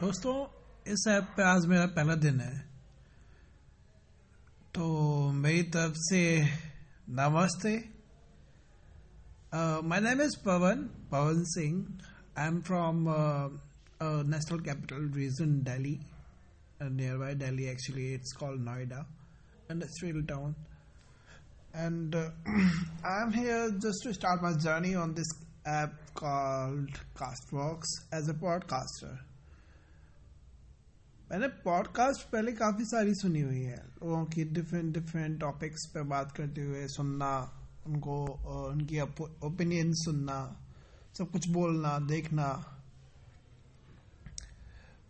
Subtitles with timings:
[0.00, 0.34] दोस्तों
[0.92, 2.58] इस ऐप पे आज मेरा पहला दिन है।
[4.74, 4.86] तो
[5.32, 6.20] मेरी तरफ़ से
[7.10, 7.74] नमस्ते।
[9.88, 10.82] My name is Pawan
[11.12, 12.00] Pawan Singh
[12.38, 13.04] I am from
[14.30, 15.96] national capital region Delhi
[17.16, 19.06] nearby Delhi actually it's called Noida
[19.70, 20.54] industrial town.
[21.74, 22.30] And uh,
[23.04, 25.32] i'm here just to start my journey on this
[25.66, 29.29] app called castbox as a podcaster.
[31.30, 36.32] मैंने podcast पहले काफ़ी सारी सुनी हुई है। लोगों की different different topics पे बात
[36.32, 37.28] करते हुए सुनना,
[37.86, 38.16] उनको
[38.70, 40.38] उनकी ओपिनियन सुनना,
[41.18, 42.48] सब कुछ बोलना, देखना।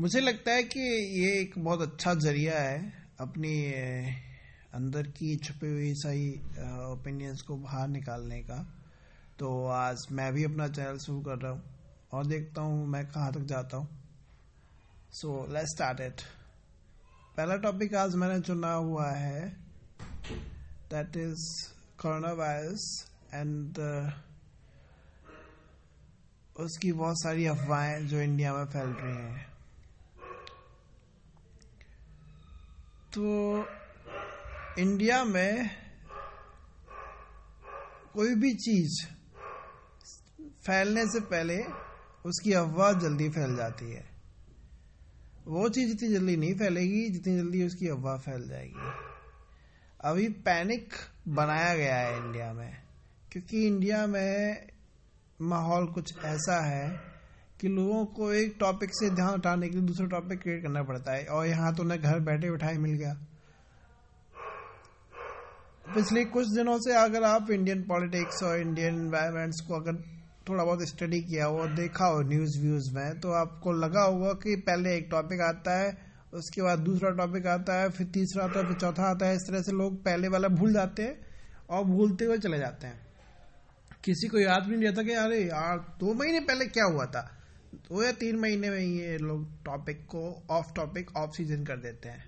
[0.00, 0.80] मुझे लगता है कि
[1.20, 2.80] ये एक बहुत अच्छा ज़रिया है
[3.20, 3.54] अपनी
[4.74, 6.30] अंदर की छुपी हुई सही
[6.92, 8.62] ओपिनियंस को बाहर निकालने का।
[9.38, 11.62] तो आज मैं भी अपना चैनल शुरू कर रहा हूँ
[12.12, 14.05] और देखता हूँ मैं कहाँ तक जाता हूँ।
[15.12, 16.20] सो लेट्स स्टार्ट इट
[17.36, 19.48] पहला टॉपिक आज मैंने चुना हुआ है
[20.90, 21.44] that is
[22.00, 22.84] corona virus
[23.34, 23.78] and
[26.56, 29.44] उसकी बहुत सारी अफवाहें जो इंडिया में फैल रही हैं।
[33.14, 33.24] तो
[34.78, 35.70] इंडिया में
[38.14, 39.04] कोई भी चीज़
[40.66, 41.58] फैलने से पहले
[42.24, 44.15] उसकी अफवाह जल्दी फैल जाती है।
[45.46, 48.90] वो चीज़ इतनी जल्दी नहीं फैलेगी जितनी जल्दी उसकी अफवाह फैल जाएगी।
[50.00, 50.94] अभी पैनिक
[51.30, 52.72] बनाया गया है इंडिया में,
[53.32, 54.66] क्योंकि इंडिया में
[55.42, 56.88] माहौल कुछ ऐसा है
[57.60, 61.12] कि लोगों को एक टॉपिक से ध्यान उठाने के लिए दूसरा टॉपिक क्रिएट करना पड़ता
[61.12, 63.14] है, और यहाँ तो उन्हें घर बैठे बैठाए मिल गया।
[65.94, 70.02] पिछले कुछ दिनों से अगर आप इंडियन पॉलिटिक्स और इंडियन एनवायरमेंट्स को अगर
[70.48, 74.56] थोड़ा बहुत स्टडी किया हो, देखा हो न्यूज़ व्यूज़ में तो आपको लगा होगा कि
[74.56, 75.98] पहले एक टॉपिक आता है,
[76.34, 79.46] उसके बाद दूसरा टॉपिक आता है, फिर तीसरा आता है, फिर चौथा आता है, इस
[79.46, 81.26] तरह से लोग पहले वाला भूल जाते हैं
[81.70, 83.06] और भूलते हुए चले जाते हैं।
[84.04, 87.32] किसी को याद भी नहीं रहता कि अरे यार, दो महीने पहले क्या हुआ था?
[87.74, 92.08] दो या तीन महीने में ये लोग टॉपिक को ऑफ़ टॉपिक ऑफ़ सीज़न कर देते
[92.08, 92.24] हैं।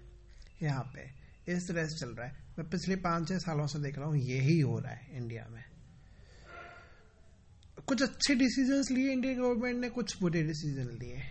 [0.63, 1.19] यहाँ पे
[1.53, 4.17] इस तरह से चल रहा है। मैं पिछले पाँच छह सालों से देख रहा हूँ,
[4.17, 5.65] यही हो रहा है इंडिया में।
[7.89, 11.23] कुछ अच्छे डिसीज़न लिए इंडियन गवर्नमेंट ने, कुछ बुरे डिसीज़न लिए।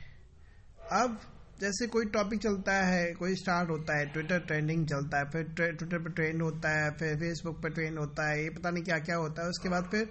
[0.94, 1.20] अब
[1.62, 5.98] जैसे कोई टॉपिक चलता है, कोई स्टार्ट होता है ट्विटर ट्रेंडिंग चलता है, फिर ट्विटर
[5.98, 9.16] पर ट्रेंड होता है, फिर फेसबुक पर ट्रेंड होता है, ये पता नहीं क्या क्या
[9.18, 10.10] होता है, उसके बाद फिर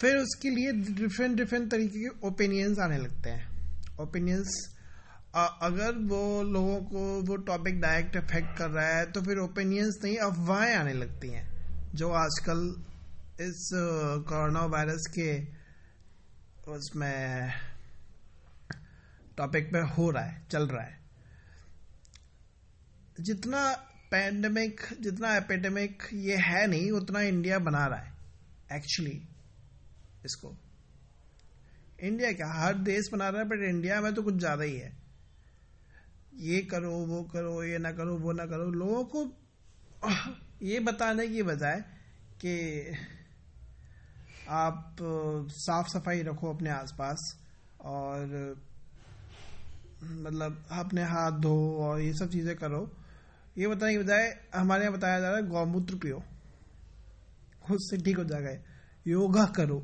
[0.00, 4.54] फिर उसके लिए डिफरेंट डिफरेंट तरीके के ओपिनियंस आने लगते हैं। ओपिनियंस
[5.36, 10.16] अगर वो लोगों को वो टॉपिक डायरेक्ट अफेक्ट कर रहा है तो फिर ओपिनियंस नहीं,
[10.18, 11.44] अफवाहें आने लगती हैं,
[11.94, 12.64] जो आजकल
[13.40, 13.68] इस
[14.28, 15.30] कोरोना वायरस के
[16.66, 17.52] उसमें
[19.36, 21.00] टॉपिक पे हो रहा है, चल रहा है।
[23.20, 23.70] जितना
[24.10, 28.12] पैंडमिक जितना एपिडेमिक ये है नहीं, उतना इंडिया बना रहा है
[28.72, 29.20] एक्चुअली
[30.24, 30.54] इसको।
[32.02, 34.92] इंडिया क्या, हर देश बना रहा है बट इंडिया में तो कुछ ज़्यादा ही है।
[36.34, 39.24] ये करो, वो करो, ये ना करो, वो ना करो, लोगों को,
[40.62, 41.80] ये बताने की बजाय
[42.40, 42.54] कि
[44.48, 44.96] आप
[45.50, 47.36] साफ़ सफ़ाई रखो अपने आसपास
[47.80, 48.56] और
[50.02, 52.80] मतलब अपने हाथ धो और ये सब चीज़ें करो।
[53.58, 56.22] ये बताने की बजाय हमारे यहाँ बताया जा रहा है गौमूत्र पियो।
[57.70, 58.50] उससे ठीक हो जाएगा।
[59.06, 59.82] योगा करो।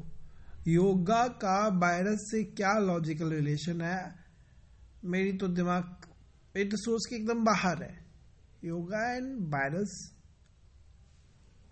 [0.69, 4.15] योगा का वायरस से क्या लॉजिकल रिलेशन है?
[5.05, 5.85] मेरी तो दिमाग,
[6.57, 7.97] मेरी तो सोच के एकदम बाहर है।
[8.65, 9.93] Yoga and virus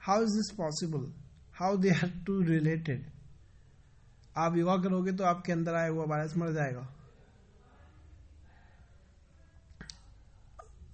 [0.01, 1.13] how is this possible
[1.57, 3.05] how they are two related
[4.37, 6.81] आप योगा करोगे तो आपके अंदर आया हुआ वायरस मर जाएगा।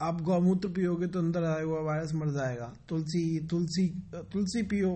[0.03, 3.87] आप गौमूत्र पियोगे तो अंदर आया हुआ वायरस मर जाएगा। तुलसी तुलसी
[4.33, 4.93] तुलसी पियो।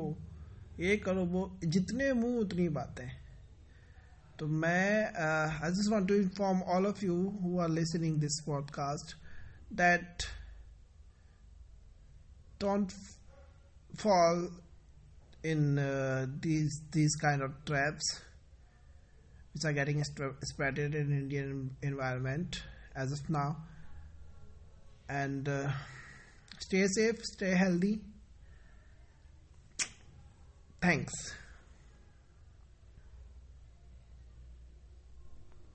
[0.80, 3.08] ये करो वो, जितने मुँह उतनी बातें।
[4.38, 9.16] तो मैं I just want to inform all of you who are listening this podcast
[9.72, 10.22] that
[12.60, 12.92] don't
[13.96, 14.48] fall
[15.46, 18.20] in uh, these these kind of traps
[19.54, 22.62] which are getting spreaded in Indian environment
[22.94, 23.56] as of now.
[25.08, 25.70] And uh,
[26.58, 28.00] stay safe, stay healthy.
[30.82, 31.12] Thanks.